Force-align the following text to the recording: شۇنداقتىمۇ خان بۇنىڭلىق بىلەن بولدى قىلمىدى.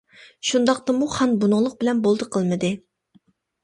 شۇنداقتىمۇ 0.51 1.11
خان 1.17 1.37
بۇنىڭلىق 1.45 1.79
بىلەن 1.85 2.05
بولدى 2.09 2.33
قىلمىدى. 2.35 2.77